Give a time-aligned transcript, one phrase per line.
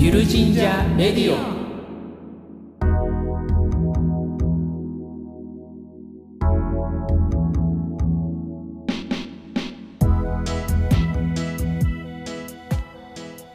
[0.00, 1.36] ゆる神社レディオ。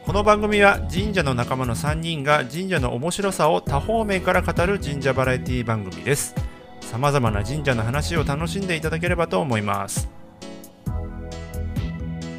[0.04, 6.34] この番組は神社の仲間の3人が神社の面白さを多方面から語る神社バラエティ番組です。
[6.82, 10.10] さまざまな神社の話を楽しんでいただければと思います。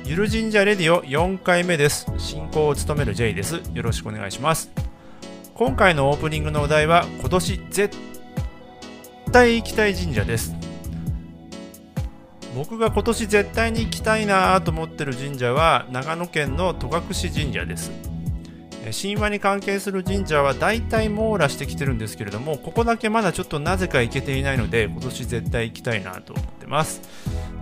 [0.08, 2.06] ゆる神社レディオ4回目です。
[2.20, 3.60] 進行を務める J です。
[3.74, 4.70] よろしくお願いします。
[5.56, 7.98] 今回のオープニングのお題は今年絶
[9.32, 10.54] 対行きたい神社です。
[12.56, 17.02] 僕が今年絶対に行きたいなと思ってる神社は長野県の戸隠
[17.34, 17.92] 神社です。
[18.86, 27.02] え神話に関係する神社は大体網羅してきてるんですけれどもここだけまだちょっとなぜか行けていないので今年絶対行きたいなと思ってます。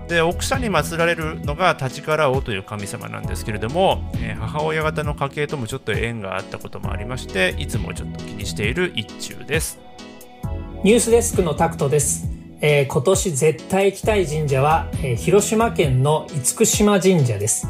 [0.08, 9.80] で奥社に祀られるのが立から王という神様なんですけれども、えー母親方の家系ともちょっと縁があったこともありましていつもちょっと気にしている一中です
[10.84, 12.28] ニュースデスクのタクトです。
[12.60, 17.70] えー今年絶対行きたい神社は、えー広島県の厳島神社です。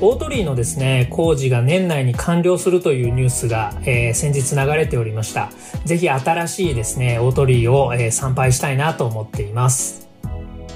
[0.00, 5.50] 大鳥居のですね、工事が年内に完了するというニュースが、えー先日流れておりました。
[5.84, 10.03] ぜひ新しいですね、大鳥居を、えー参拝したいなと思っています。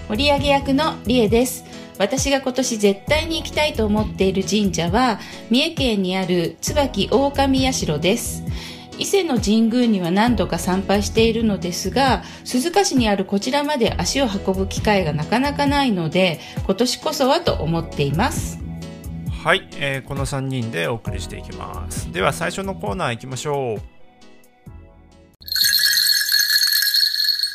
[0.08, 1.64] 盛上役のリエです。
[1.98, 5.20] 私が今年絶対に行きたいと思っている神社は、
[5.50, 8.42] 三重県にある椿狼社です。
[8.98, 18.58] 伊勢の神宮には何度か参拝しているのですが、鈴鹿市にあるこちらまで足を運ぶ機会がなかなかないので、今年こそはと思っています。
[19.44, 23.97] はい、えーこの3人でお送りしていきますでは最初のコーナー行きましょう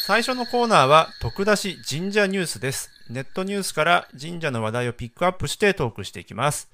[0.06, 2.90] 最初のコーナーは特出し神社ニュースです。
[3.10, 6.70] ネットニュースから神社の話題をピックアップしてトークしていきます。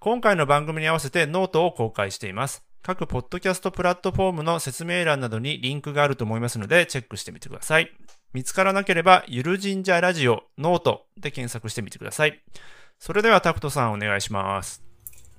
[0.00, 2.64] 今回の番組に合わせてノートを公開しています。
[2.82, 7.92] 各ポッドキャストプラットフォームの説明欄などにリンクがあると思いますのでチェックしてみてください。
[8.32, 12.42] 見つからなければゆる神社ラジオノートで検索してみてください。
[12.98, 14.82] それではタクトさんお願いします。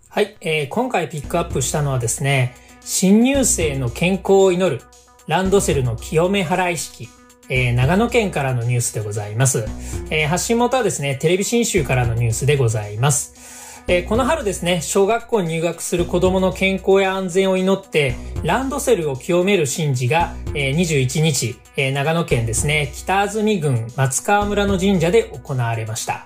[0.07, 4.81] はい、えー今回ピックアップしたのはですね、新入生の健康を祈る、
[5.29, 7.07] ランドセルの清め払い式、
[7.50, 9.63] えー長野県からのニュースでございます。
[10.09, 13.84] えー発信元はですね、テレビ新州からのニュースでございます。
[13.88, 26.25] えーこの春ですね、小学校に入学する子供の健康や安全を祈って、ランドセルを清める神事が、えー21日、え長野県ですね、北安住郡松川村の神社で行われました。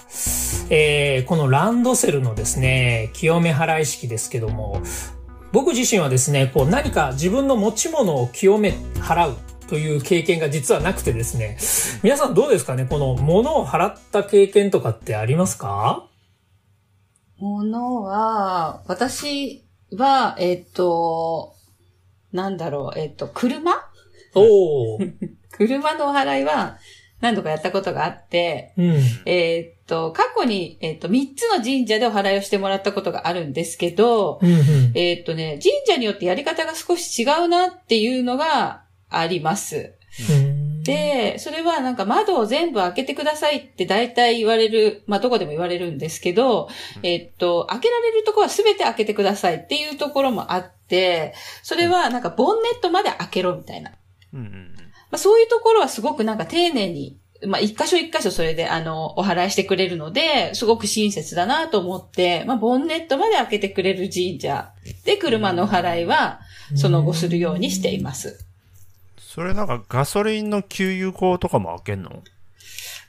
[0.69, 4.81] えこのランドセルのですね、清め払い式ですけども、
[5.53, 9.37] 僕自身はですね、こう何か自分の持ち物を清め払う
[9.69, 11.57] という経験が実はなくてですね、
[12.01, 12.87] 皆さんどうですかね？
[12.89, 16.09] この物を払った経験とかってありますか？
[17.37, 19.63] ものは、私
[19.95, 21.53] は、えっ、と、
[22.31, 23.73] なんだろう、えっ、と、車？
[24.33, 25.13] おー。
[25.55, 26.77] 車のお払いは
[27.23, 28.85] 何度かやったことがあって、うん。
[29.25, 34.57] えーっと、過去に、えーっと、3つの神社でお払いをしてもらったことがあるんですけど、うんうん。
[34.93, 39.93] えーっとね、神社によってやり方が少し違うなっていうのがあります。
[40.29, 46.67] うん、で、それはなんか窓を全部開けてくださいって大体言われる、まあどこでも言われるんですけど、
[47.03, 53.93] えーっと、開けられるところは全て開けてくださいっていうところもあって、それはなんかボンネットまで開けろみたいな。
[54.33, 54.72] うんうんうん
[55.13, 64.71] まあ、そういうところはすごくなんか丁寧に、まあ、一箇所一箇所それで、あの、お払いしてくれるので、すごく親切だなと思って、まあ、ボンネットまで開けてくれる神社
[65.05, 66.39] で車のお払いは、
[66.75, 68.43] その後するようにしています。
[69.19, 72.23] それなんかガソリンの給油口とかも開けんの？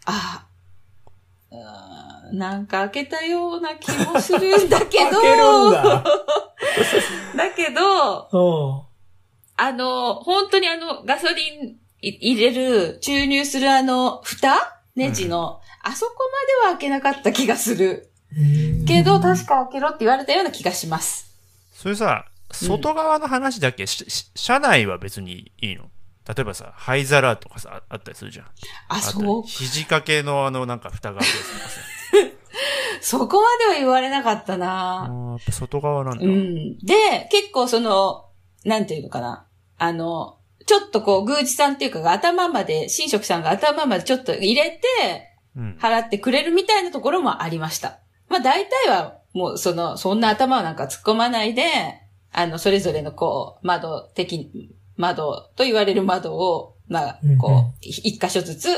[0.05, 0.45] あ
[1.51, 6.05] うーんなんか開けたような気もするんだけど、開けるんだ。
[7.35, 8.83] だけど、うん。
[9.57, 11.77] あの、本当にあの、ガソリンい
[12.09, 14.81] 入れる、注入するあの、蓋？
[14.97, 16.13] ネジの、あそこ
[16.63, 18.11] までは開けなかった気がする。
[18.87, 21.37] けど、確か開けろって言われたような気がします。
[21.73, 25.91] それさ、外側の話だけ、しし車内は別にいいの？
[26.27, 28.47] 例えばさ、灰皿とかさ、ああったりするじゃん。
[28.47, 28.51] あ、
[28.89, 31.81] あとそう、肘掛けのあの、なんか蓋が開くやつとかさ。
[33.03, 36.25] そこまでは言われなかったあなーやっぱ外側なんだ。
[36.25, 36.79] うん。
[36.79, 38.27] で、結構その、
[38.65, 39.47] なんていうのかな。
[39.77, 45.79] あの、ちょっとこう、宮司さんっていうかが頭まで、神職さんが頭までちょっと入れて、うん。
[45.81, 48.01] 払ってくれるみたいなところもありました。
[48.29, 51.63] まあ大体はもうその、そんな頭なんか突っ込まないで、
[52.33, 58.69] あの、それぞれのこう、窓的、窓と言われる窓を、まあこう、一箇所ずつ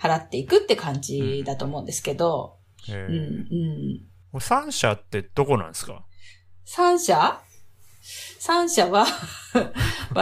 [0.00, 2.56] 払っていくって感じだと思うんですけど、
[2.88, 3.12] えうん、
[4.34, 4.38] うん。
[4.38, 6.02] ー、三社ってどこなんですか？
[6.64, 7.42] 三社
[8.44, 9.06] 三社は、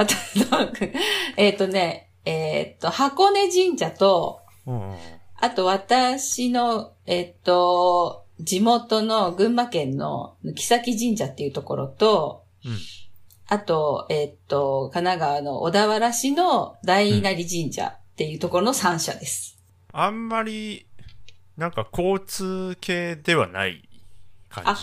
[1.38, 4.96] えっ、とね、えっ、と、箱根神社と、うんうん
[5.42, 12.78] あと私の、えっ、と、地元の群馬県の木崎神社っていうところと、うん
[13.48, 19.56] あと、えっ、と、神奈川の小田原市の大稲荷神社っていうところの三社です。
[19.94, 20.86] あんまり、
[21.56, 23.88] なんか交通系ではない
[24.50, 24.82] 感じ？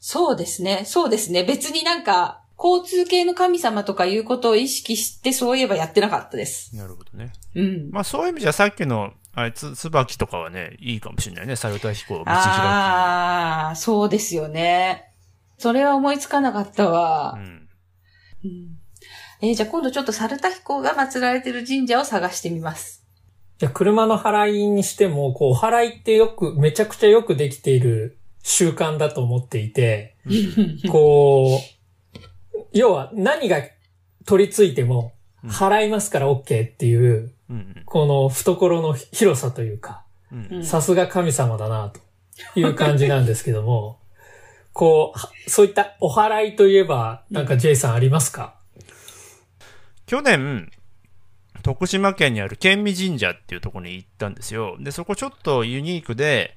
[0.00, 0.84] そうですね。
[0.84, 1.44] そうですね。
[1.44, 6.76] 別になんか、交通系の神様とかいうことを意識して、そういえばやってなかったです。
[6.76, 7.32] なるほどね。
[7.54, 7.90] うん。
[7.90, 11.54] まあそういう意味じゃさっきの、あいつ、椿とかはね、いいかもしれないね。
[11.54, 15.12] サルタ飛行、道開ああ、そうですよね。
[15.58, 17.38] それは思いつかなかったわき。
[17.38, 17.42] う。
[17.42, 17.68] ん。
[18.44, 18.78] うん
[19.40, 23.04] えーじゃあ今度ちょっと猿田彦が祀られてる神社を探してみます。
[23.58, 30.16] じゃあ車の払いにしても、こう、払いってよく、めちゃくちゃよくできている習慣だと思っていて、
[30.90, 31.77] こう、
[32.72, 33.62] 要は何が
[34.26, 35.12] 取り付いても、
[35.44, 40.38] うん払いますから OK っていう、うんこの懐の広さというか、うん。
[40.38, 42.00] うんうんさすが神様だな、と
[42.58, 44.00] いう感じなんですけども、
[44.74, 48.54] こうは、そういったお払いといえば、なんか J さんありますか？
[50.06, 50.70] 去年、
[51.62, 54.76] 徳島県にある県民神社っていうところに行ったんですよ。
[54.80, 56.56] で、そこちょっとユニークで、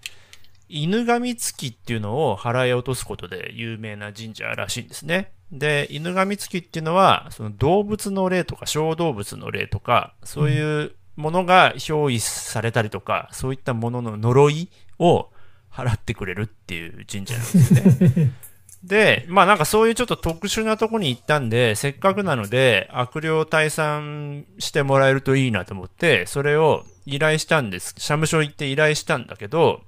[0.71, 5.33] 犬神月っていうのを払い落とすことで有名な神社らしいんですね。
[5.51, 15.29] で、犬神月っていうのは、その動物の霊とか小動物の霊とか、そういうものが憑依されたりとか、そういったものの呪いを
[15.71, 17.73] 払ってくれるっていう神社なんです
[18.13, 18.31] ね。
[18.83, 27.93] で、まあなんかそういうちょっと特殊なとこに行ったんで、せっかくなので悪霊退散してもらえるといいなと思って、それを依頼したんです。
[27.97, 29.83] 社務所行って依頼したんだけど、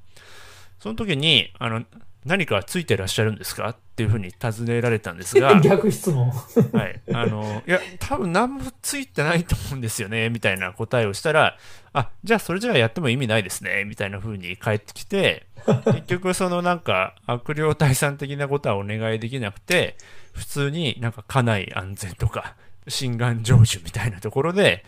[0.83, 1.81] その時に、あの、
[2.25, 3.69] 何かついてらっしゃるんですか？
[3.69, 6.30] っていうふうに尋ねられたんですが、 逆質問。
[6.74, 7.01] はい。
[7.13, 11.57] あの、いや、多分何もついてないと思うんですよね、みたいな答えをしたら、
[11.94, 15.47] あ、じゃあそれじゃあやっても意味ないですね、みたいな風に返ってきて、
[15.85, 19.95] 結局そのなんか悪霊退散的なことはお願いできなくて、
[20.33, 22.56] 普通になんか家内安全とか、
[22.89, 24.83] 心願成就みたいなところで、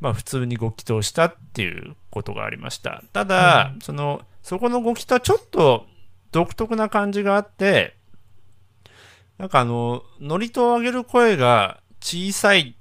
[0.00, 3.04] まあ普通にご祈祷したっていうことがありました。
[3.12, 5.86] ただ、その、そこのご祈祷はちょっと
[6.30, 7.96] 独特な感じがあって、
[9.38, 12.76] なんかあの、祝詞を上げる声が小さい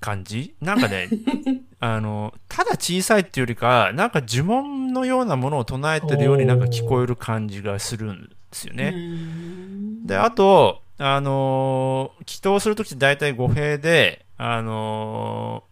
[0.00, 0.54] 感じ？
[0.60, 1.08] なんかね、
[1.80, 8.94] あの、ただ小さいっていうよりか、なんか呪文のようなものを唱えてるようになんか聞こえる感じがするんですよね。
[10.04, 15.67] で、あと、あのー祈祷するときって大体語弊で、あのー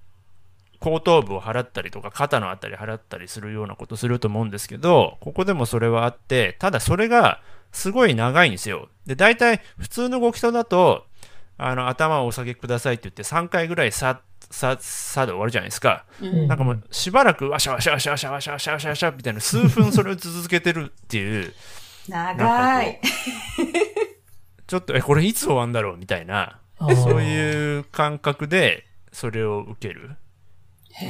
[0.81, 7.41] 後頭部を払ったりとか肩のあたり払ったりするようなことすると思うんですけど、ここでもそれはあって、ただそれが
[7.73, 8.89] すごい長いんですよ。
[9.07, 11.07] で、大体普通のご祈祷だと、
[11.59, 14.21] あの、頭をお下げくださいって言って3回ぐらいさ、
[14.51, 16.05] さ、さで終わるじゃないですか。
[16.21, 21.53] うんなんかもうしばらくワシャワシャワシャワシャワシャワシャワシャワシャみたいな数分それを続けてるっていう、
[22.09, 23.01] 長い。
[24.67, 30.17] ちょっと、え、これいつ終わんだろうみたいな、そういう感覚でそれを受ける。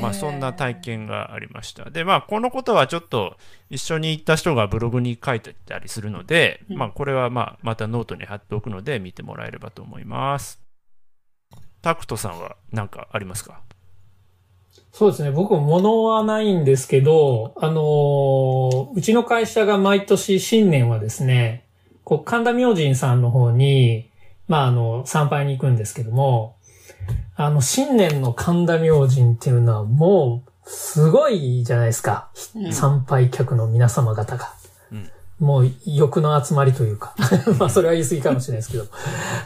[0.00, 1.90] まあそんな体験がありました。
[1.90, 3.36] で、まあこのことはちょっと
[3.70, 10.60] 一緒に行った人がブログに書いてたりするので、うんまあこれはまあまたノートに貼っておくので見てもらえればと思います。
[11.82, 13.60] タクトさんは何かありますか？
[14.92, 15.30] そうですね。
[15.30, 21.64] 僕も物はないんですけど、あのーうちの会社が毎年新年はですね、
[22.02, 24.10] こう、神田明神さんの方に、
[24.48, 26.55] まあ、あの、参拝に行くんですけども、
[27.36, 32.30] あの、新年の神田明神っていうのはもう、すごいじゃないですか。
[32.54, 34.52] うん参拝客の皆様方が。
[34.92, 37.14] うんもう欲の集まりというか。
[37.60, 38.84] まあそれは言い過ぎかもしれないですけど。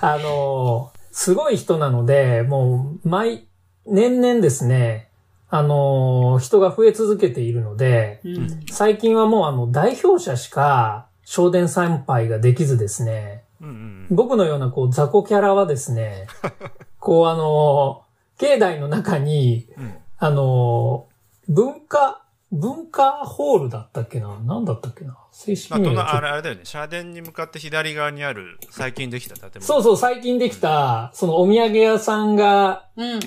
[0.01, 3.49] あの、すごい人なので、もう毎、
[3.87, 5.09] 年々ですね、
[5.49, 16.27] あの、人が増え続けているので、うん最近はもうあの代表者しか昇殿参拝ができずですね、うんうん僕のようなこう雑魚キャラはですね、
[17.01, 18.05] こうあの、
[18.39, 21.09] 境内の中に、うんあの、
[21.49, 24.39] 文化、文化ホールだったっけな？
[24.45, 25.17] 何だったっけな？
[25.33, 26.61] 正式まあ、にはちょっととなあれあれだよね。
[26.65, 29.65] 社殿に向かって左側にある最近できた建物。
[29.65, 33.21] そうそう、最近できた、そのお土産屋さんがうんうんうん。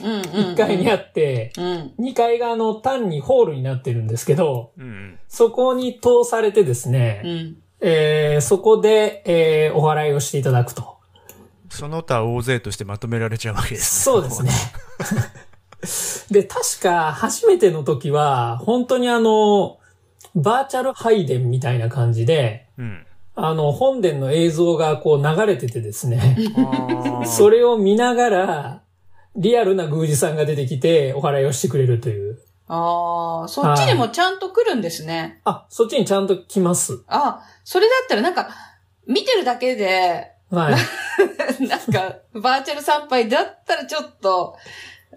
[0.54, 1.94] 1階にあって、うん。
[2.06, 5.20] 2階があの単にホールになってるんですけど、うんうん。
[5.28, 7.58] そこに通されてですね、うん。
[7.80, 10.93] えーそこで、えーお払いをしていただくと。
[11.74, 14.04] その他大勢としてまとめられちゃうわけです。
[14.04, 14.52] そうですね。
[16.30, 19.80] で、確か初めての時は、本当にあの、
[20.36, 23.06] バーチャル配電みたいな感じで、うん。
[23.36, 28.82] あの、本殿の映像がこう流れててですね、あそれを見ながら、
[29.36, 32.40] リアルな宮司さんが出てきてお祓いをしてくれるという。
[32.68, 35.42] ああ、そっちにもちゃんと来るんですね。
[35.44, 37.04] あ、そっちにちゃんと来ます。
[37.08, 38.50] あそれだったらなんか、
[39.08, 40.76] 見てるだけで、はい。
[41.68, 44.56] なんか、バーチャル参拝だったらちょっと、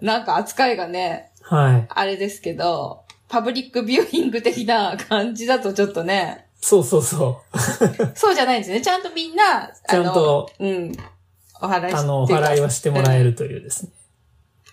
[0.01, 1.85] なんか扱いがね、はい。
[1.89, 7.57] あれですけど、パブリックビューイング的な感じだとちょっとね、そうそうそう。
[8.17, 8.81] そうじゃないんですね。
[8.81, 10.91] ちゃんとみんな、ちゃんと、うん、
[11.61, 13.91] お祓いあの、お祓いはしてもらえるというですね。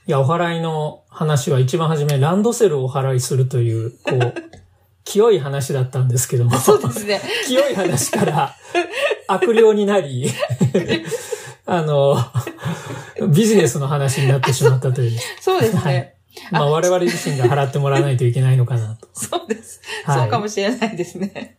[0.07, 4.35] いや、お祓いの話は一番初め、ランドセルをお祓いするという、こう、
[5.05, 7.21] 清い話だったんですけども、そうですね。
[7.47, 8.57] 清い話から
[9.29, 10.31] 悪霊になり、
[11.67, 12.17] あの、
[13.33, 15.19] ビジネスの話になってしまったという。
[15.41, 16.15] そうですはいね。
[16.51, 19.09] まあ我々自身が払ってもらわないといけないのかなと。
[19.13, 19.81] そうです。
[20.05, 21.59] はいそうかもしれないですね。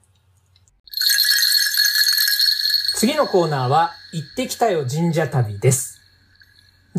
[2.95, 5.99] 次のコーナーは、行ってきたよ神社旅です。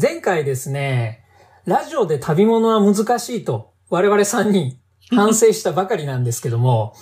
[0.01, 1.25] 前回ですね、
[1.65, 4.79] ラジオで旅物は難しいと、我々3人
[5.11, 6.95] 反省したばかりなんですけども、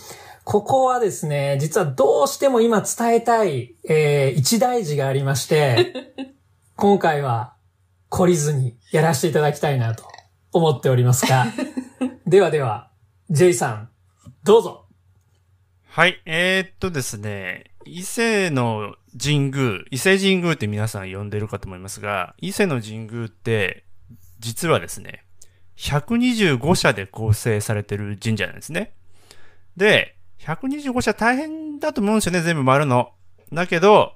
[0.45, 6.15] ここはですね、実はどうしても今伝えたい、えー一大事がありまして、
[6.77, 7.55] 今回は
[8.11, 10.05] 懲りずにやらせていただきたいなと
[10.53, 11.47] 思っておりますが、
[12.27, 12.91] ではでは、
[13.31, 13.91] J さん、
[14.45, 14.87] どうぞ。
[15.89, 23.85] はい、えー、っとですね、伊勢の神宮、伊勢神宮って皆さん呼んでるかと思いますが、伊勢の神宮って、
[24.41, 25.24] 実はですね、
[25.77, 28.93] 125社で構成されてる神社なんですね。
[29.77, 33.13] で、125社大変だと思うんですよね、全部回るの。
[33.53, 34.15] だけど、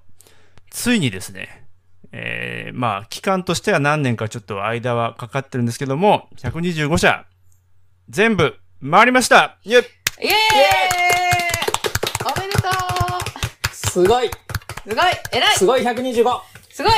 [0.70, 1.66] ついにですね、
[2.12, 7.26] えー、まあ、期間としては何年かちょっと間はかかってるんですけども、125社、
[8.08, 8.56] 全部
[8.88, 9.58] 回りました。
[9.64, 10.32] イェイイエーイ！
[12.24, 13.74] おめでとう！
[13.74, 14.30] すごい。
[14.88, 15.04] すごい！
[15.32, 15.56] 偉い！
[15.56, 16.40] すごい 125!
[16.70, 16.92] すごい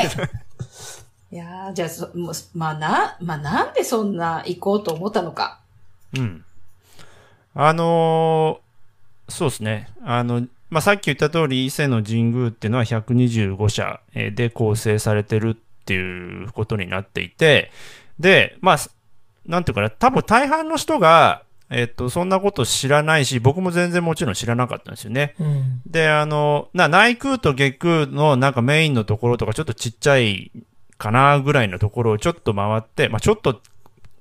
[1.32, 5.60] いやー、じゃあそ、もうまあな、まあなんでそんな行こうと思ったのか。
[6.16, 6.44] うん。
[7.54, 8.70] あのー
[9.32, 9.88] そうですね。
[10.02, 17.70] あの、まあ、さっき言った通り、伊勢の神宮っていうのは125社えーで構成されてるっていうことになっていて、
[18.18, 18.90] で、まあ、す
[19.46, 25.37] なんていうかな、多分大半の人が、えっと、そんなこと知らないし、僕も全然もちろん知らなかったんですよね。
[25.38, 25.82] うん。
[25.87, 30.50] で、あの、な、内宮と下宮のなんかメインのところとかちょっとちっちゃい
[31.00, 33.61] かなぐらいのところをちょっと回って、まあ、ちょっと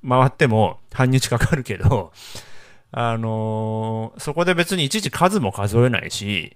[0.07, 2.11] 回っても半日かかるけど、
[2.91, 6.55] あのーそこで別にいちいち数も数えないし、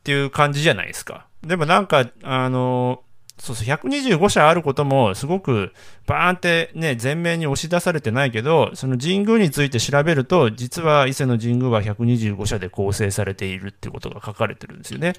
[0.00, 1.26] っていう感じじゃないですか。
[1.42, 3.07] でもなんか、あのー
[3.38, 5.72] そうそう、125社あることも、すごく、
[6.06, 15.14] バーンってね、前面に押し出されてないけど、その神宮について調べると、実は伊勢の神宮は125社で構成されているってことが書かれてるんですよね。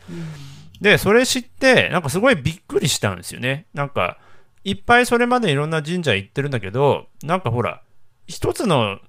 [0.82, 3.66] で、それ知って、なんかすごいびっくりしたんですよね。
[3.74, 4.18] なんか、
[4.64, 7.82] いっぱいそれまでいろんな神社行ってるんだけど、なんかほら、
[8.28, 9.00] 一つの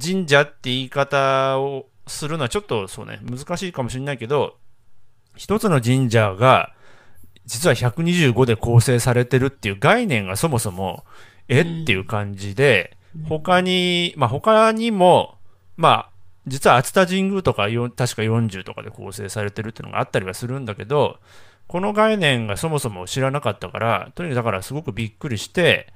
[0.00, 4.56] 神社って言い方をするのはちょっとそうね、難しいかもしれないけど、
[5.36, 6.72] 一つの神社が、
[7.50, 11.04] 実は125で構成されてるっていう概念がそもそも、
[11.48, 11.62] え？
[11.62, 12.96] っていう感じで、
[13.28, 15.36] 他に、まあ他にも、
[15.76, 16.10] まあ、
[16.46, 21.18] 実は熱田神宮とかよ確か40とかで構成されてるっていうのがあったりはするんだけど、
[21.66, 25.92] この概念がそもそも知らなかったから、とにかくだからすごくびっくりして、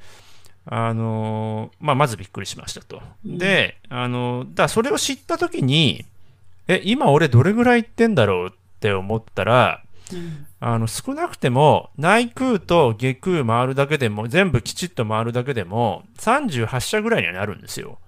[0.67, 3.01] あのーまあ、まずびっくりしましたと。
[3.25, 6.05] で、あのーだそれを知ったときに、
[6.67, 9.85] え、今俺どれぐらい行ってんだろうって思ったら、
[10.67, 17.99] あの、少なくても、内宮と下宮回るだけでも、全部きちっと回るだけでも、38社ぐらいにはなるんですよ。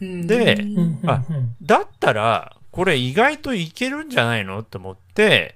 [0.00, 1.00] で、うん。
[1.06, 1.54] あうん。
[1.62, 4.64] だったら、これ意外といけるんじゃないの？
[4.64, 5.54] と思って、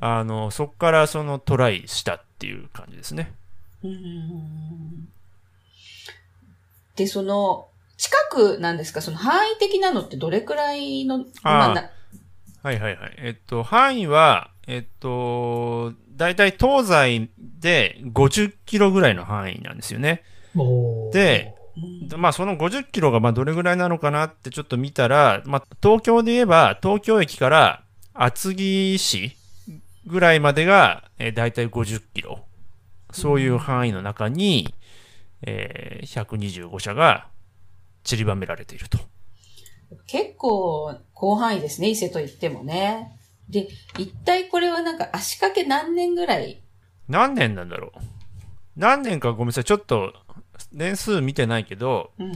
[0.00, 3.34] あの、そこからそのトライしたっていう感じですね。
[3.82, 5.08] うん。
[6.96, 9.02] で、その、近くなんですか？
[9.02, 11.90] その範囲的なのってどれくらいの、まあな
[12.62, 13.14] はいはいはい。
[13.18, 20.22] えっと、範囲は、えっと、だいたい東西で50キロぐらいの範囲なんですよね。
[21.12, 21.54] で、
[22.16, 29.36] まあその50キロがまあどれぐらいなのかなってちょっと見たら、まあ東京で言えば東京駅から厚木市
[30.06, 32.44] ぐらいまでが、えー、だいたい50キロ。
[33.12, 34.74] そういう範囲の中に、
[35.42, 37.28] えー125社が
[38.02, 38.98] 散りばめられていると。
[40.06, 43.18] 結構広範囲ですね、伊勢と言ってもね。
[43.48, 46.62] で、一体これはなんか足掛け何年ぐらい？
[47.08, 48.00] 何年なんだろう
[48.76, 49.64] 何年かごめんなさい。
[49.64, 50.14] ちょっと
[50.72, 52.32] 年数見てないけど、うん。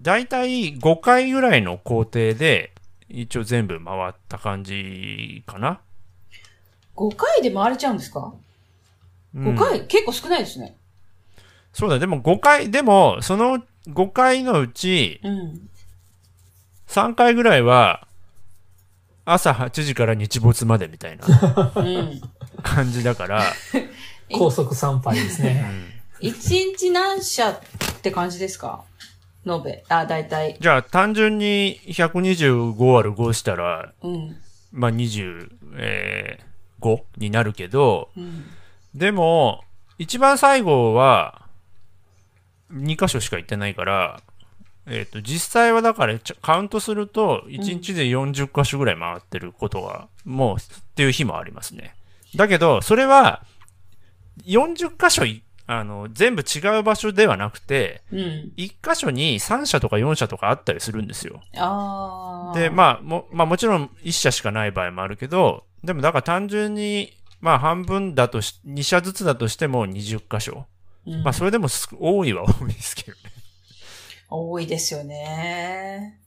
[0.00, 2.72] だいたい5回ぐらいの工程で
[3.08, 5.80] 一応全部回った感じかな。
[6.96, 8.34] 5回で回れちゃうんですか、
[9.34, 10.76] うん ?5 回、結構少ないですね。
[11.72, 15.70] そうだ、でも5回、でも、その5回のうち、うん。
[16.88, 18.06] 3回ぐらいは、
[19.32, 22.20] 朝8時から日没までみたいなうん。
[22.62, 23.42] 感じだから、
[24.32, 25.64] 高速参拝ですね。
[26.20, 26.32] 1
[26.76, 27.60] 日何社っ
[28.02, 28.82] て感じですか？
[29.46, 29.84] 延べ。
[29.88, 30.56] あ、大体。
[30.60, 34.36] じゃあ単純に125割る5したら、うん。
[34.72, 38.44] まあ25、えー5になるけど、うん。
[38.94, 39.62] でも、
[39.98, 41.42] 一番最後は、
[42.72, 44.20] 2箇所しか行ってないから、
[44.90, 50.60] えっ、と、実際はだからカウントすると、1日で40箇所ぐらい回ってることが、もう、っ
[50.94, 51.94] ていう日もありますね。
[52.34, 53.42] だけど、それは、
[54.44, 58.52] 40箇所い、あの、全部違う場所ではなくて、うん。
[58.56, 61.42] 1箇所に3社とか4社とかあったりするんですよ。
[62.54, 70.66] で、まあ、も、まあもちろん1社しかない場合もあるけど、でもだから単純に、まあ半分だとし、2社ずつだとしても20箇所。
[71.06, 73.39] うんまあそれでもす多いは多いですけどね。
[74.36, 76.18] 多いですよね。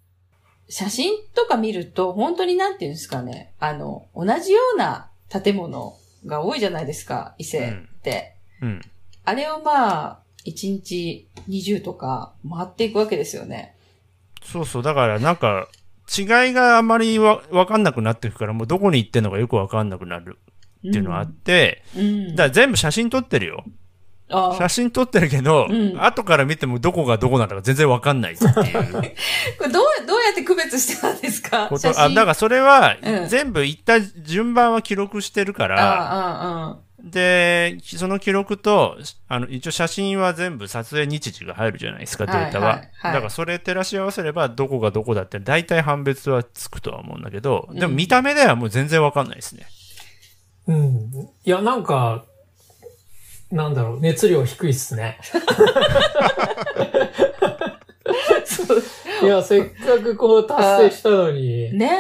[0.70, 3.54] 写真とか見ると、本当になんていうんですかね。
[3.60, 5.96] あの、同じような建物
[6.26, 8.36] が多いじゃないですか、伊勢って。
[8.62, 8.82] うん。
[9.26, 13.76] あれをまあ、1日20とか回っていくわけですよね。
[14.44, 14.84] そうそう。
[14.84, 15.68] だからなんか、
[16.16, 20.38] 違いがあまりわ、わかんなくなっていくから、もうどこに行ってんのかよくわかんなくなる
[20.88, 22.36] っていうのがあって、うん。
[22.36, 23.64] だから全部写真撮ってるよ。
[24.34, 28.54] あ写真撮ってるけど、うん後から見てもどこがどこなんだか全然わかんないっていう。
[28.56, 28.72] これ
[29.70, 31.70] どう、どうやって区別してたんですか？
[31.98, 38.98] あ、だからそれは、うん全部行った順番は記録してるから、で、その記録と、
[39.28, 42.66] あの、一応写真は全部撮影日時が入るじゃないですか、データは。
[42.68, 49.68] はいはいはいだからそれ照らし合わせれば、どこがどこだって大体判別はつくとは思うんだけど、でもうん見た目ではもう全然わかんないですね。
[50.68, 51.12] うん。
[51.44, 52.24] いや、なんか、
[53.54, 55.20] なんだろう、熱量低いっすね。
[59.22, 61.68] いや、せっかくこう達成したのに。
[61.68, 61.78] うん。
[61.78, 61.92] ね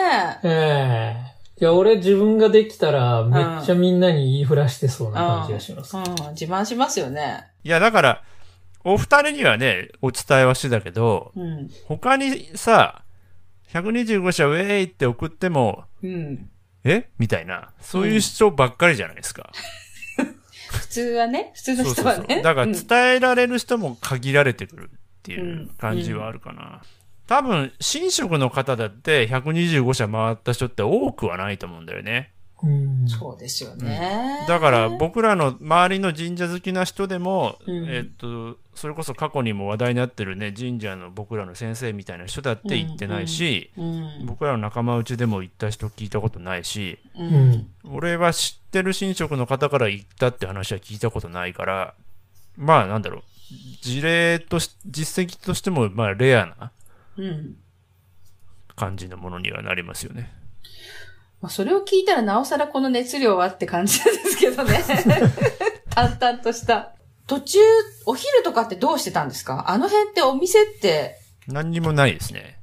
[0.43, 0.47] え。
[0.47, 5.95] ええいや、俺自分ができたら、めっちゃみんなに言いふらしてそうな感じがします。
[5.95, 7.45] うん、自慢しますよね。
[7.63, 8.23] いや、だから、
[8.84, 11.69] お二人にはね、お伝えはしてたけど、うん。
[11.86, 13.04] 他にさ、
[13.71, 16.49] 125社ウェーイって送っても、うん。
[16.84, 17.08] え？
[17.17, 19.51] みたいな、そういう主張ばっかりじゃないですか。
[19.54, 19.83] 普
[20.93, 22.13] 通はね、普通のそうそうそう。
[22.13, 22.41] 人はね。
[22.41, 26.82] だからうん伝えられる人も限られてくるっていう感じはあるかな。
[27.27, 32.33] 多分、神職の方だって125社回った人って多くはないと思うんだよね。
[32.63, 33.08] うん。
[33.08, 34.45] そうですよね。
[34.47, 44.26] だから僕らの周りの神社好きな人でも、うんえっと、それこそ過去にも話題になってるね、神社の僕らの先生みたいな人だって行ってないし、うん。
[44.26, 47.23] 僕らの仲間内でも行った人聞いたことないし、う。
[47.23, 47.67] うんん。
[47.91, 51.93] 俺は知ってる神職の方から行ったって話は聞いたことないから、
[52.56, 53.23] まあなんだろう、
[53.82, 56.71] 事例とし、実績としても、まあレアな
[57.17, 57.56] うん。
[58.76, 60.32] 感じのものにはなりますよね。
[61.43, 64.79] まあ、それを聞いたらなおさらこの熱量はって感じなんですけどね。
[65.93, 66.93] 淡々とした。
[67.27, 67.60] 途中、
[68.06, 69.65] お昼とかってどうしてたんですか？
[69.67, 71.17] あの辺ってお店って
[71.49, 72.60] 何にもないですね。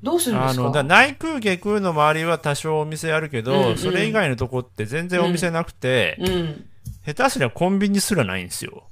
[0.00, 6.70] どうするんであの、すかだ内空下空の周りは多少お店あるけど、うんうんそれ以外のとこって全然お店なくて、うん。
[7.04, 8.84] 下手すりゃコンビニすらないんですよ。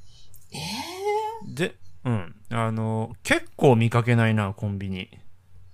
[1.46, 2.34] で、うん。
[2.50, 5.08] あの、結構見かけないな、コンビニ。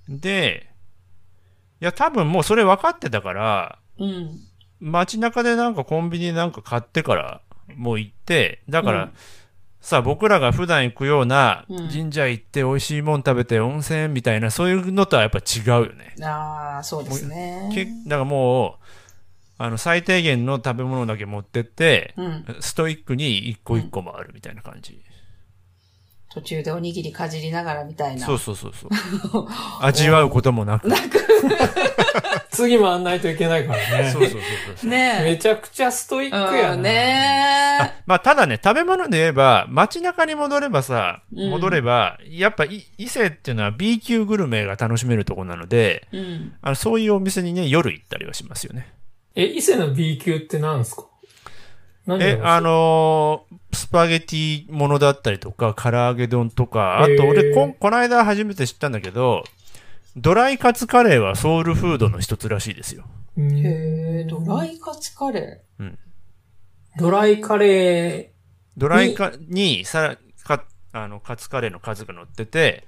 [0.08, 0.73] で、い
[1.84, 4.40] や、多分もうそれ分かってたから、うん。
[4.80, 7.40] 街中でなんかコンビニなんか買ってから、
[7.76, 9.12] もう行って、だから、うん
[9.84, 16.14] さあ僕らが普段行くようなうん神社行って美味しいもん食べて温泉みたいな、そういうのとはやっぱ違うよね。
[16.24, 17.70] ああ、そうですね。
[17.74, 18.84] けだからもう、
[19.58, 22.46] あの、最低限の食べ物だけ持ってって、うん。
[22.60, 25.02] ストイックに一個一個回るみたいな感じ。
[26.34, 28.26] 途中でおにぎりかじりながらみたいな。
[28.26, 29.48] そうそうそうそう。
[29.80, 30.90] 味わうこともなく。
[32.50, 34.10] 次回んないといけないからね。
[34.10, 34.40] そうそうそう
[34.76, 34.90] そう。
[34.90, 36.60] ねめちゃくちゃストイックえ。
[36.60, 36.74] やな。
[36.74, 46.18] うん、ねあまあ、ただね、食べ物で言えば、街中に戻ればさ、うん戻れば、やっぱい、伊勢っていうのは B 級グルメが楽しめるとこなので、え。
[46.18, 46.52] うん。
[46.62, 48.92] あの、そういうお店にね、夜行ったりはしますよね。
[49.36, 51.04] え、伊勢の B 級って何ですか？
[52.08, 59.44] え、あのースパゲティものだったりとか、唐揚げ丼とか、あと俺こ、この間初めて知ったんだけど、
[60.16, 63.04] ドライカツカレーはソウルフードの一つらしいですよ。
[63.36, 65.62] うんへえ、ドライカツカレ
[66.96, 68.32] ドライカレ
[68.76, 72.86] ドライカに、さら、か、あの、カツカレーの数が乗ってて、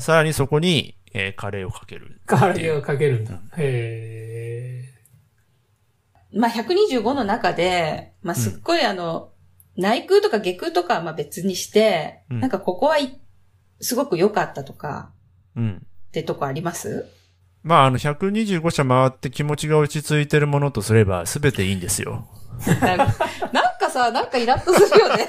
[0.00, 2.20] さらにそこに、えーカレーをかける。
[2.26, 3.40] カレーをかけるんだ。
[3.56, 4.84] へ
[6.32, 9.30] まあ、125の中で、まあ、すっごいあの、
[9.76, 13.20] 内空とか下空とかはまあ別にして、うんなんかここはい、
[13.80, 15.12] すごく良かったとか、
[15.56, 15.86] うん。
[16.08, 17.06] ってとこあります？
[17.62, 22.26] まあ、あの、125社回って気持ちが落ち着いてるものとすれば、すべていいんですよ。
[22.66, 23.08] なんかなん
[23.78, 25.28] かさ、なんかイラッとするよね。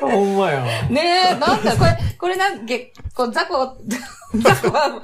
[0.00, 0.62] ほんまや。
[0.88, 1.00] ね
[1.32, 3.76] え、なんだ、これ、これなんげ、こう、ザコ、
[4.36, 5.00] ザコは、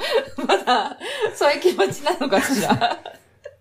[0.47, 0.97] まだ、
[1.35, 2.99] そういう気持ちなのかしら？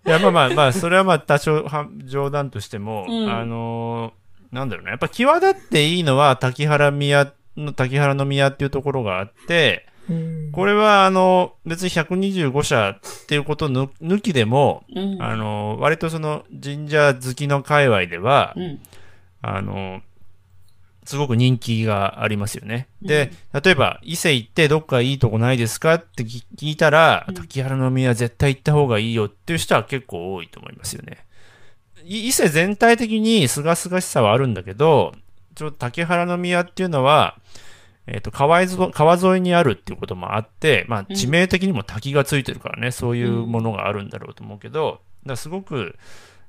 [0.08, 4.92] いや、まあまあまあ、それはまあ多少は冗談としても、うんあのーなんだろうね。
[4.92, 15.22] やっぱ際立っていいのは滝原宮の、滝原の宮っていうところがあって、うんこれはあの、別に125社っていうことぬ抜きでも、うん。
[15.22, 18.80] あの、割とその神社好きの界隈では、うん。
[19.42, 20.02] あの、
[21.08, 22.90] すごく人気がありますよね。
[23.02, 31.26] で、例えば、伊勢行ってどっかいいとこないですかって聞聞いたら、うん滝原の宮絶対行った方がいいよっていう人は結構多いと思いますよね。
[32.04, 35.14] い伊勢全体的に清々しさはあるんだけど、
[35.56, 37.38] ちょっと竹原の宮っていうのは、
[38.06, 45.96] えっ、と川沿い、川沿いにあるっていうこともあって、まあ、うん地名的にも滝がついてるからね、そういうものがあるんだろうと思うけど、だからすごく、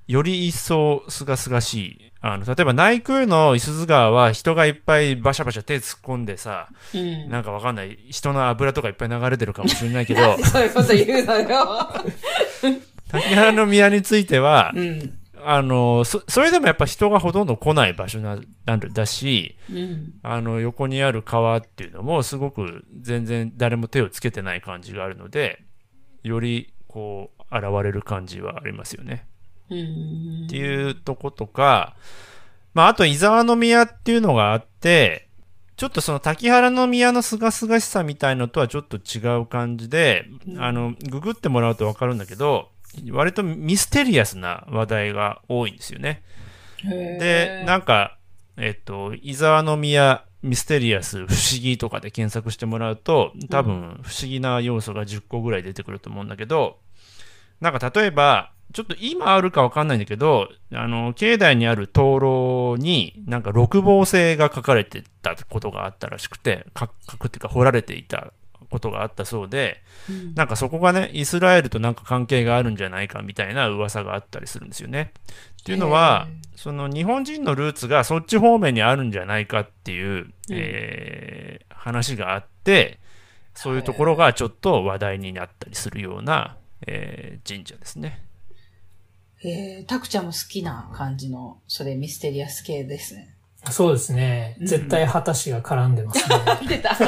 [0.08, 2.12] より一層清々しい。
[2.20, 7.28] あの、例えば内空の伊豆川は人がいっぱいバシャバシャ手突っ込んでさ、うん。
[7.28, 11.92] なんかわかんない、人の油とかいっぱい流れてるかもしれないけど、 そういうこと言うのよ。
[13.08, 15.18] 滝原の宮については、うん。
[15.44, 20.14] あの、そ、それでもやっぱ人がほとんど来ない場所な、なんだし、うん。
[20.22, 25.62] あの、横にある川っていうのもすごく全然誰も手をつけてない感じがあるので、
[26.22, 29.26] よりこう、現れる感じはありますよね。
[29.70, 30.46] うん。
[30.46, 31.96] っていうとことか、
[32.74, 35.28] まあ、あと、伊沢の宮っていうのがあって、
[35.76, 42.70] ちょっとその滝原の宮の清々しさみたいのとはちょっと違う感じで、うんあの、ググってもらうとわかるんだけど、
[43.12, 46.22] 割とミステリアスな話題が多いんですよね。
[46.83, 48.18] で、なんか、
[48.57, 56.78] えっと、伊沢の宮ミステリアス不思議とかで検索してもらうと、多分不思議な要素が10個ぐらい出てくると思うんだけど、
[57.61, 68.33] なんか例えば、ちょっと今あるかわかんないんだけど、あの、境内にある灯籠に、なんか六芒星が書かれてたことがあったらしくて、か書くっていうか彫られていた
[68.70, 75.12] ことがあったそうで、うんなんかそこがね、イスラエルとなんか関係があるんじゃないかみたいな噂があったりするんですよね。
[75.61, 82.98] っていうのは、その日本人のルーツがそっち方面にあるんじゃないかっていう、えー話があって、
[83.54, 88.27] そういうところがちょっと話題になったりするような、えー神社ですね。
[89.44, 93.35] えー、タクちゃんも好きな感じの、それミステリアス系ですね。
[93.70, 94.57] そうですね。
[94.62, 96.37] 絶対果たしが絡んでますね。
[96.68, 96.96] 出た。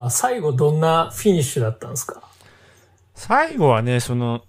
[0.00, 2.22] あ最後どんなフィニッシュだったんですか？
[3.14, 4.42] 最後はね、その、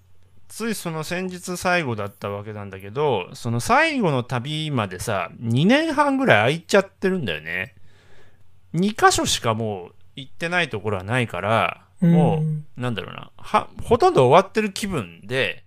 [0.47, 7.75] ついその先日最後だったわけなんだけど、その最後の旅までさ、2年半ぐらい空いちゃってるんだよね。
[8.73, 15.63] 2箇所しかもう行ってないところはないから、もんう、なんだろうな、は、ほとんど終わってる気分で、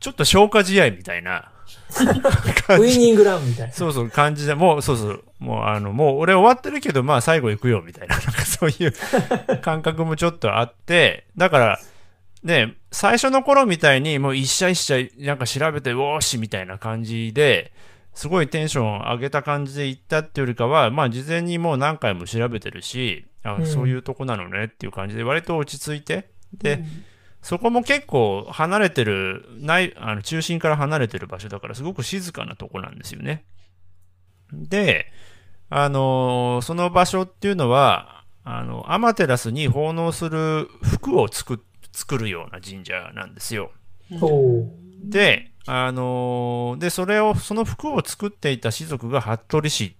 [0.00, 1.52] ちょっと消化試合みたいな。
[2.78, 3.72] ウイニングランみたいな。
[3.72, 8.92] そうそう、感じで、もう、そうそう、もう、あの、もう、俺終わってるけど、まあ、最後行くよ、みたいな、なんかそういう
[9.62, 11.80] 感覚もちょっとあって、だから、
[12.42, 17.72] ね、最初の頃みたいに、もう一社一社、なんか調べて、おーし、みたいな感じで、
[18.14, 26.84] すごいテンション上げた感じで行ったっていうよりかは、まあ、事前にもう何回も調べてるし、あ、うんそういうとこなのねっていう感じで、割と落ち着いて、で、
[27.42, 33.44] そこも結構離れてる、ない、あの、中心から離れてる場所だから、すごく静かなとこなんですよね。
[34.52, 35.06] で、
[35.70, 41.58] あのーその場所っていうのは、あの、アマテラスに奉納する服を作っ、
[41.92, 43.72] 作るような神社なんですよ。
[45.04, 49.96] で、あのーで、それを、その服を作っていた士族が服部氏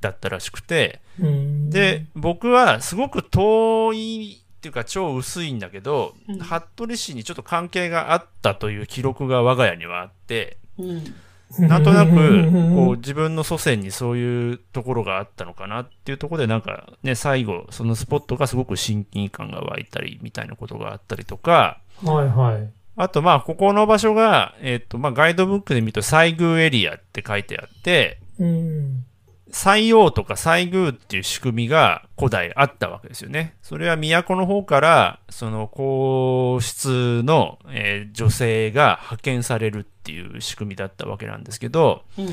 [0.00, 11.14] だったらしくて、うんで、僕はすごく遠いっていうか超薄いんだけど、うん服部氏にちょっと関係があったという記録が我が家にはあって、うん。
[11.58, 12.12] なんとなく、
[12.74, 22.68] こう自分の祖先にそういうところがあったのかなっていうところでなんかね、最後、そのスポットがすごく親近感が湧いたりみたいなことがあったりとか、はいはい。
[22.96, 29.04] あとまあ、ここの場所が、えっ、と、まあ、ガイドブックで見ると西宮エリアって書いてあって、うん。
[29.52, 33.54] 西王とか西宮っていう仕組みが古代あったわけですよね。
[33.62, 42.28] それは都の方から、その皇室の、えー女性が派遣されるっていう仕組みだったわけなんですけど、うん。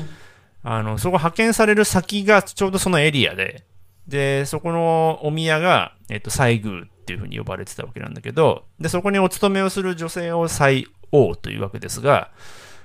[0.62, 3.64] あの、そこ派遣される先がちょうどそのエリアで、
[4.08, 12.30] で、そこのお宮が、えっ、と、西宮っていうふうに呼ばれてたわけなんだけど、で、そこにお勤めをする女性を西王というわけですが、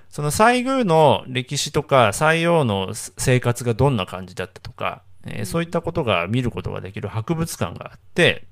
[0.10, 8.46] その西宮の歴史とか西王の生活がどんな感じだったとか、えー、そういったことが見ることができる博物館があって、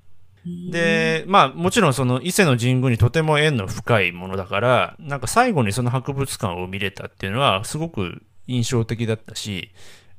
[0.71, 9.71] で、まあもちろんその伊勢の神宮にとても縁の深いものだから、なんか最後にその博物館を見れたっていうのはすごく印象的だったし、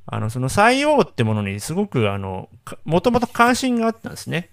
[0.06, 2.48] あの、その西洋ってものにすごくあの、
[2.84, 4.50] もともと関心があったんですね。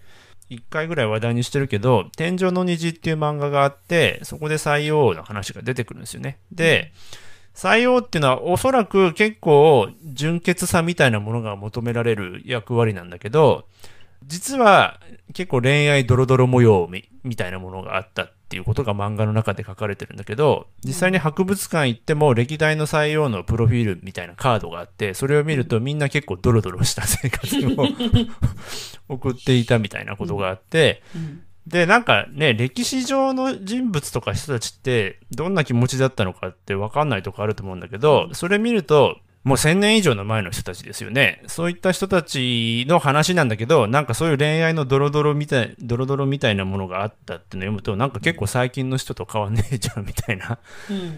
[0.49, 6.37] 一回ぐらい話題にしてるけど、天井の虹っていう漫画があって、そこで採用の話が出てくるんですよね。
[6.51, 6.91] で、
[7.55, 13.65] 採用っていうのはおそらく結構純潔さみたいなものが求められる役割なんだけど、
[14.27, 14.99] 実は
[15.33, 27.87] 結構恋愛ドロドロ模様みみたいなものがあったっていうことが漫画の中で書かれてるんだけど、実際に博物館行っても歴代の採用のプロフィールみたいなカードがあって、それを見るとみんな結構ドロドロした生活を
[29.09, 31.01] 送っていたみたいなことがあって、
[31.67, 41.43] で、なんかね、歴史上の人物とか人たちってどんな気持ちだったのかってわかんないとこあると思うんだけど、それ見るともう1000年以上の前の人たちですよね。
[41.45, 50.57] そういった人たちの話なんだけど、なんかそういう恋愛のドロドロみたい、ドロドロみたいなものがあったっていうのを読むと、なんか結構最近の人と変わんねえじゃんみたいな、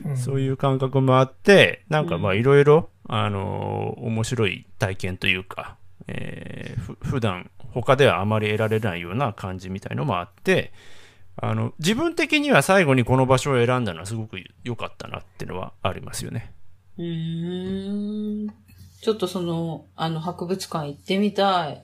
[0.05, 5.77] うん、そういう感覚もあって、なんかまあいろいろ、あのー、面白い体験というか、
[6.09, 10.73] えー、ふ普段他ではあまり得られないような感じみたいのもあって、
[11.37, 16.51] あの、自分的には最後にこの場所を選んだのはすごく良かったなっていうのはありますよね。
[16.97, 18.47] うん。
[19.01, 21.83] ちょっとその、あの、博物館行ってみたい。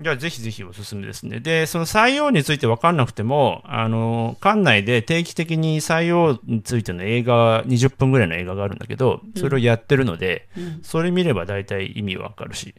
[0.00, 1.40] じゃあ、ぜひぜひおすすめですね。
[1.40, 12.74] で、その採用について分かんなくても、あの、館内で定期的に採用についての映画、20分ぐらいの映画があるんだけど、それをやってるので、うん、それ見れば大体意味わかるし。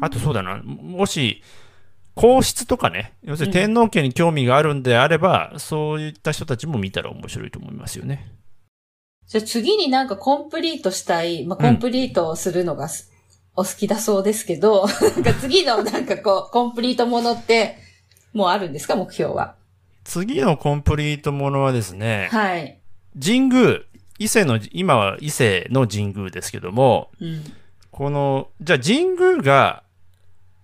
[0.00, 1.42] あとそうだな、もし、
[2.14, 8.39] 皇室とかね、要するに天皇家に興味があるんであれば、うん、そういった人たちも見たら面白いと思いますよね。
[9.30, 12.88] じゃあ次になんかコンプリートしたい、まあ、コンプリートをするのが、
[13.54, 17.76] お好きだそうですけど、 なんか次のなんかこう、コンプリートものって、
[18.32, 18.96] もうあるんですか？
[18.96, 19.54] 目標は。
[20.02, 22.78] 次のコンプリートものはですね、はい。
[23.24, 23.78] 神宮、
[24.18, 27.44] 伊勢の、今は伊勢の神宮ですけども、うん、
[27.92, 29.84] この、じゃあ神宮が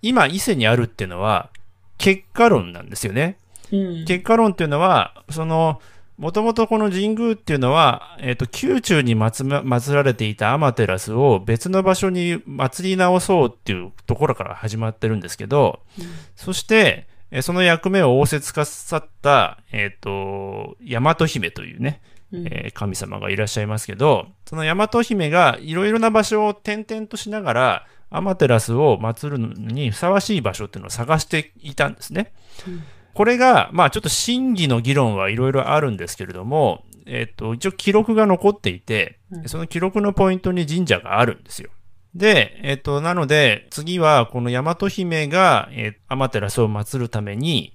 [0.03, 1.51] 今伊勢にあるっていうのは
[1.99, 3.39] 結果論なんですよね。
[3.71, 5.81] うん、結果論っていうのは、その、
[6.19, 17.07] もともとこの神宮っていうのは、えっ、ー、と、宮中に祀られていたアマテラスを別の場所に祀り直そうっていうところから始まってるんですけど、うん、そして、
[17.43, 22.01] その役目を仰せつかさった、えっ、ー、と、大和姫というね、
[22.33, 32.33] うん、えー、神様がいらっしゃいますけど、その大和姫がいろいろな場所を転々としながら、アマテラスを祀るのにふさわしい場所っていうのを探していたんですね。
[32.67, 32.85] うん
[33.17, 41.71] これが、まあちょっと真偽の議論はいろいろあるんですけれども、えっ、と、一応記録が残っていて、その記録のポイントに神社があるんですよ。
[42.15, 47.73] で、えっ、と、なので、次はこの大和姫が、えー、アマテラスを祀るために、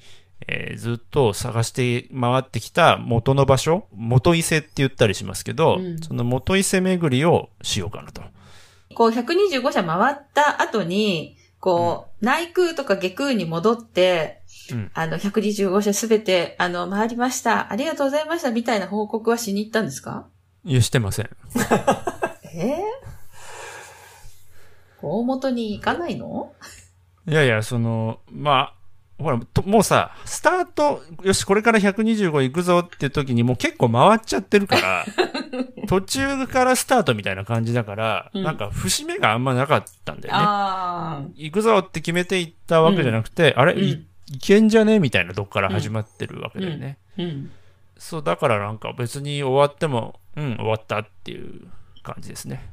[0.48, 8.22] えー、ずっと探して回ってきた元の場所、元伊勢って言ったりしますけど、うん、その元伊勢巡りをしようかなと。
[8.94, 14.41] こう125社回った後に、こう、うん、内空とか下空に戻って、
[14.74, 17.72] うん、あの、125社すべて、あの、回りました。
[17.72, 18.52] ありがとうございました。
[18.52, 20.28] みたいな報告はしに行ったんですか？
[20.66, 21.30] いや、してません。
[22.54, 22.76] え？
[25.02, 26.54] ー、大元に行かないの？
[27.28, 28.74] いやいや、その、ま
[29.20, 35.06] あ、ほら、もうさ、スタート、よし、これから125行くぞって時にもう結構回っちゃってるから、
[35.88, 40.36] 途中からスタートみたいな感じだから、うん、なんか節目があんまなかったんだよ
[41.28, 41.34] ね。
[41.36, 45.00] 行くぞって決めて行ったわけじゃなくて、うん、あれ、うんいけんじゃね？
[45.00, 46.98] みたいなとこから始まってるわけだよね。
[47.18, 47.26] うん。
[47.26, 47.52] うん、
[47.98, 51.68] そう、だからなんか別に終わっても、うん、終わったっていう
[52.04, 52.70] 感じですね。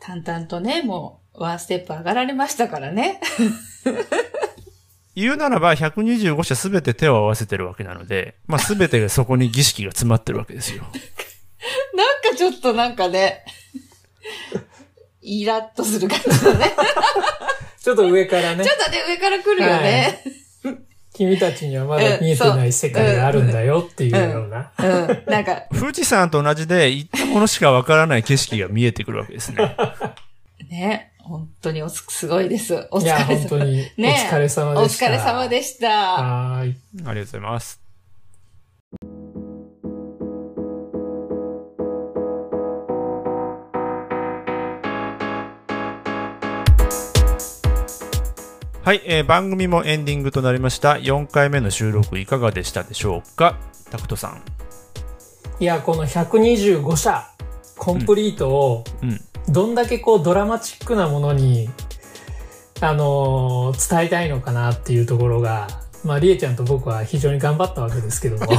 [0.00, 3.20] 淡々とね、もう、ワンステップ上がられましたからね。
[5.14, 10.84] 言うならば、125社すべて手を合わせてるわけなので、まあすべてがそこに儀式が詰まってるわけですよ。
[11.94, 13.44] なんかちょっとなんかね、
[15.22, 16.72] イラッとする感じだね。
[17.86, 18.64] ちょっと上からね。
[18.64, 20.20] ちょっとね、上から来るよね。
[20.64, 20.76] はい、
[21.14, 24.72] 君たちにはまだ見えてない世界があるんだよっていうような。
[24.76, 24.86] うん。
[24.86, 25.62] うん、なんか。
[25.72, 29.76] 富士山と同じで、行ったものしかわからない景色が見えてくるわけですね。
[30.68, 31.12] ね。
[31.18, 32.74] 本当におす、すごいです。
[32.90, 33.16] お疲れ様。
[33.16, 33.76] いや、本当に。
[33.98, 34.28] ね。
[34.32, 35.06] お疲れ様でした。
[35.06, 35.88] お疲れ様でした。
[35.88, 36.66] はい。
[36.66, 37.85] ありがとうございます。
[48.86, 50.92] はい、えー番組もエンディングとなりました。
[50.92, 53.58] 4回目の収録いかがでしたでしょうか？
[53.90, 54.40] タクトさん。
[55.58, 57.28] いや、この125社、
[57.76, 59.20] コンプリートを、うん。
[59.52, 61.68] どんだけこうドラマチックなものに、
[62.80, 65.66] あのー伝えたいのかなっていうところが、
[66.04, 68.46] まあ、りえちゃんと僕は非常に頑張ったわけですけども。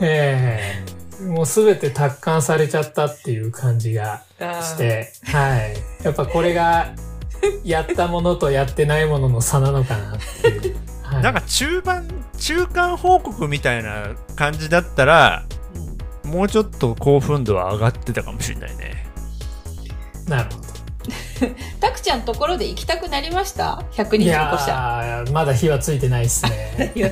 [0.00, 0.84] ええ
[1.22, 5.74] もうすべて達観されちゃったっていう感じがして、はい。
[6.04, 6.94] やっぱこれが、
[7.62, 10.76] やったものとやってないものの差なのかなっていう。
[11.02, 15.44] はい、なんか中盤中間報告みたいな感じだったら
[16.24, 19.06] もうちょっと興奮度は上がってたかもしれないね
[20.26, 20.64] なるほど。
[21.80, 23.84] たくちゃんところで行きたくなりました？
[23.92, 25.24] い ?125 や社。
[25.26, 26.92] ーまだ火はついてないですね。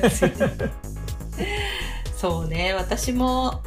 [2.17, 3.61] そうね、私も、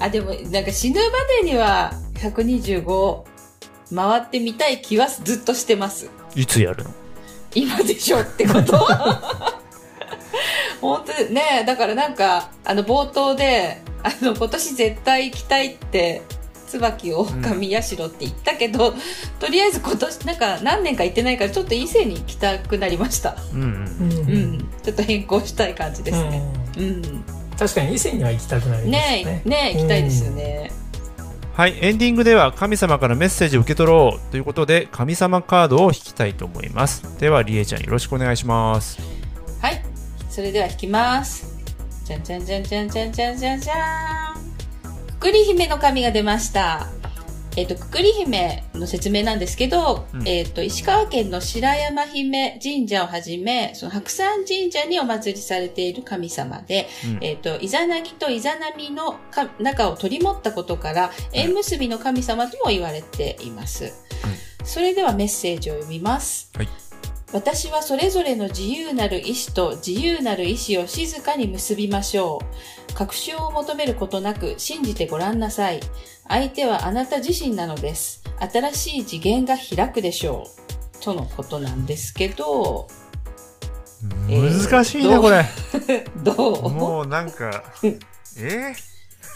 [0.00, 1.06] あ、でも、なんか死ぬま
[1.42, 3.22] でには125
[3.94, 6.10] 回ってみたい気はずっとしてます。
[6.34, 6.90] いつやるの？
[7.54, 8.76] 今でしょってこと
[10.80, 16.22] 本当ねだからなんか、あの冒頭で、あの今年絶対行きたいって、
[16.66, 18.94] 椿狼社って言ったけど、
[19.38, 23.36] とりあえず今年なんか何年か行ってないからちょっと伊勢に行きたくなりました。
[23.52, 24.16] うんうんうんう
[24.56, 24.58] ん。
[24.82, 26.42] ちょっと変更したい感じですね。
[26.78, 27.24] うん。
[27.58, 29.42] 確かに伊勢には行きたくなりますねね。
[29.44, 30.72] え、ねえ、行きたいですよね。
[31.54, 38.98] はいエンディングでは神様からメッセージを受け取ろうということで神様カードを引きたいと思いますではりえちゃんよろしくお願いします
[39.62, 39.80] はい。
[40.28, 41.56] それでは引きます。
[42.04, 44.34] じゃんじゃんじゃんじゃんじゃんじゃんじゃんじゃん。
[45.06, 46.88] くくり姫の神が出ました。
[47.56, 50.28] えっ、と、くくり姫の説明なんですけど、うん。
[50.28, 57.24] えっ、と、石川県の白山姫神社をはじめ、その白山神社にお祭りされている神様で、うん。
[57.24, 63.92] えっ、と、イザナギとイザナミのか仲を取り持ったことから、縁結びの神様とも言われています。
[64.64, 66.50] それではメッセージを読みます。
[66.56, 66.83] はい
[67.34, 72.40] 私はそれぞれの自由なる意志と自由なる意志を静かに結びましょ
[72.90, 72.94] う。
[72.94, 75.80] 確証を求めることなく信じてごらんなさい。
[76.28, 78.22] 相手はあなた自身なのです。
[78.38, 80.46] 新しい次元が開くでしょ
[81.00, 81.02] う。
[81.02, 82.86] とのことなんですけど、
[84.28, 85.44] えー難しいねこれ
[86.22, 86.70] どう？
[86.70, 88.74] もうなんかえ？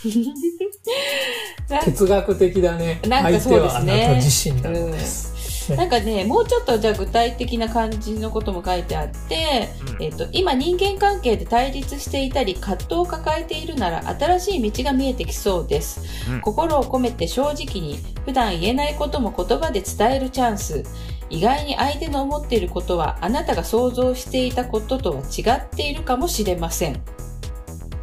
[1.69, 3.01] なん哲学的だね。
[3.09, 5.38] なんか相手はあそうですねなた自身なのです。
[5.77, 16.31] なんかね、もうちょっとじゃあ具体的な感じのことも書いてあって、うんえっと、今人間関係で対立していたり葛藤を抱えているなら新しい道が見えてきそうです。
[16.31, 20.85] うん心を込めて正直に普段言えないことも言葉で伝えるチャンス。
[21.31, 27.03] 意外に相手の思っていることはあなたが想像していたこととは違っているかもしれません。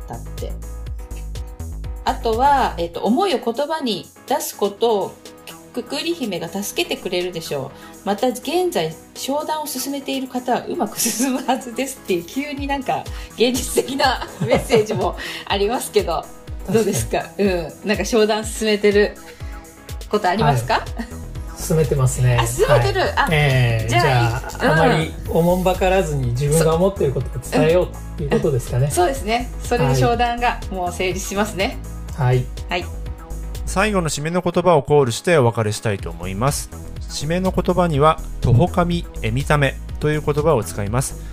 [0.08, 0.52] だって。
[2.04, 5.16] あとは、えっと、思いを言葉に出すことを
[5.84, 7.72] くくり姫が助けてくれるでしょ
[8.04, 8.08] う。
[8.08, 16.24] また現在商談を進めている方はうまく進むはずですっていう急になんか現実的な メッセージもありますけど。
[16.72, 17.24] どうですか？
[17.38, 17.74] うん。
[17.86, 19.16] なんか商談進めてる
[20.10, 20.84] ことありますか、
[21.60, 22.38] 進めてますね。
[22.40, 23.02] あ進めてる。
[23.02, 23.12] はい。
[23.16, 24.80] あええじゃあじゃあ、うん。
[24.80, 28.90] あまりおもんばからずに自分が思っていることを伝えようということですかね。
[28.90, 29.08] そう。
[29.08, 29.52] ですね。
[29.64, 31.78] それで商談がもう成立しますね。
[32.18, 32.46] はい。
[32.70, 32.86] はい
[33.66, 36.70] 最後の締めの言葉をコールしてお別れしたいと思います。
[37.02, 41.24] 締めの言葉には「とほかみえみため」という言葉を使います。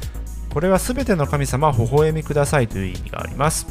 [0.53, 3.67] これはすべての神様微笑みくださいという意味があります。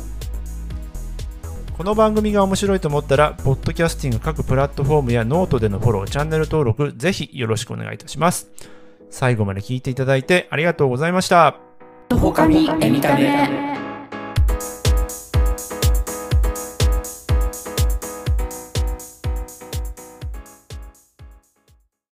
[1.77, 8.49] この番組が面白いと思ったらポッドキャスティング各プラットフォームやノートでのフォローチャンネル登録ぜひよろしくお願いいたします。
[9.09, 11.55] 最後まで聞いていただいてありがとうございました。
[12.09, 13.80] 他にエミタメ。